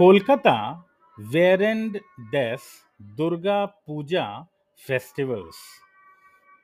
Kolkata 0.00 0.82
während 1.18 2.00
des 2.32 2.86
Durga 2.98 3.66
Puja 3.84 4.48
Festivals. 4.74 5.58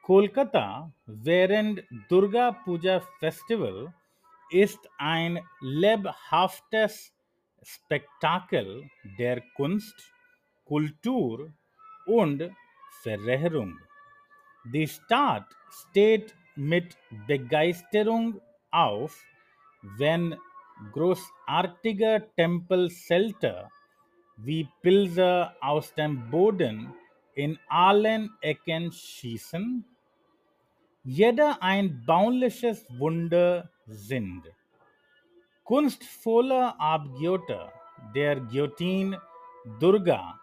Kolkata 0.03 0.91
während 1.05 1.85
Durga 2.09 2.53
Puja 2.53 3.03
Festival 3.21 3.93
ist 4.49 4.88
ein 4.96 5.38
lebhaftes 5.61 7.12
Spektakel 7.62 8.89
der 9.18 9.43
Kunst, 9.55 10.14
Kultur 10.64 11.53
und 12.07 12.50
Verehrung. 13.03 13.79
Die 14.64 14.89
Stadt 14.89 15.55
steht 15.68 16.34
mit 16.55 16.96
Begeisterung 17.27 18.41
auf, 18.71 19.23
wenn 19.82 20.39
großartige 20.93 22.29
Tempelzelte 22.36 23.68
wie 24.36 24.68
Pilze 24.82 25.50
aus 25.61 25.94
dem 25.94 26.30
Boden 26.30 26.94
in 27.34 27.58
allen 27.68 28.30
Ecken 28.40 28.93
schießen, 28.93 29.84
jeder 31.04 31.62
ein 31.62 32.05
bauliches 32.05 32.86
Wunder 32.98 33.70
sind. 33.86 34.42
Kunstvolle 35.64 36.78
Abgötter 36.78 37.72
der 38.14 38.41
Göttin 38.41 39.17
Durga 39.81 40.41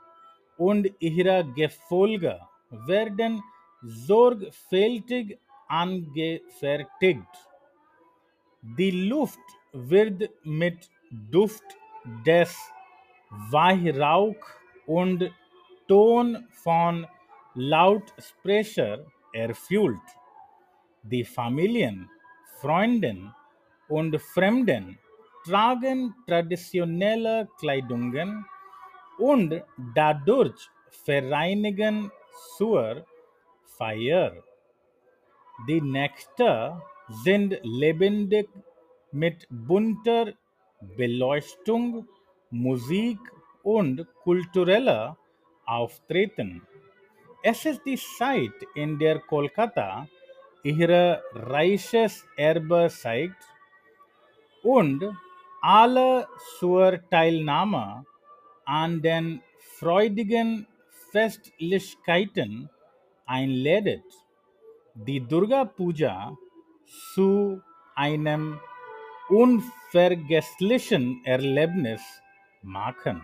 und 0.58 0.90
ihrer 1.00 1.44
Gefolge 1.44 2.40
werden 2.70 3.42
sorgfältig 3.82 5.40
angefertigt. 5.68 7.28
Die 8.66 8.92
Luft 9.10 9.42
wird 9.74 10.30
mit 10.46 10.90
Duft 11.12 11.66
des 12.26 12.58
Weihrauch 13.52 14.38
und 14.86 15.30
Ton 15.86 16.48
von 16.64 17.06
Lautsprecher 17.56 19.06
erfüllt. 19.34 20.00
Die 21.02 21.26
Familien, 21.26 22.10
Freunden 22.62 23.36
und 23.90 24.18
Fremden 24.22 24.98
tragen 25.46 26.16
traditionelle 26.26 27.50
Kleidungen 27.60 28.46
und 29.18 29.62
dadurch 29.94 30.70
vereinigen 30.90 32.10
zur 32.56 33.06
Feier. 33.66 34.42
Die 35.68 35.82
Nächte 35.82 36.82
sind 37.08 37.60
lebendig 37.64 38.50
mit 39.12 39.48
bunter 39.50 40.34
Beleuchtung, 40.98 42.08
Musik 42.50 43.20
und 43.64 44.06
kultureller 44.24 45.18
Auftreten. 45.66 46.62
Es 47.42 47.66
ist 47.66 47.86
die 47.86 47.98
Zeit, 47.98 48.54
in 48.76 48.98
der 49.00 49.20
Kolkata 49.20 50.08
ihr 50.64 51.22
reiches 51.34 52.26
Erbe 52.38 52.88
zeigt 52.90 53.44
und 54.64 55.04
alle 55.62 56.28
zur 56.58 57.00
Teilnahme 57.10 58.06
an 58.66 59.02
den 59.02 59.42
freudigen 59.78 60.68
Festlichkeiten 61.12 62.70
einlädt, 63.26 64.04
die 64.94 65.20
Durga 65.20 65.66
Puja 65.66 66.36
zu 67.14 67.62
einem 67.96 68.60
unvergesslichen 69.30 71.22
Erlebnis 71.26 72.02
machen. 72.64 73.22